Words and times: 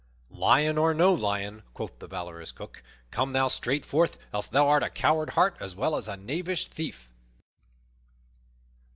"Lion 0.31 0.79
or 0.79 0.95
no 0.95 1.13
lion," 1.13 1.61
quoth 1.75 1.99
the 1.99 2.07
valorous 2.07 2.51
Cook, 2.51 2.81
"come 3.11 3.33
thou 3.33 3.47
straight 3.49 3.85
forth, 3.85 4.17
else 4.33 4.47
thou 4.47 4.67
art 4.67 4.81
a 4.81 4.89
coward 4.89 5.29
heart 5.37 5.55
as 5.59 5.75
well 5.75 5.95
as 5.95 6.07
a 6.07 6.17
knavish 6.17 6.65
thief." 6.67 7.07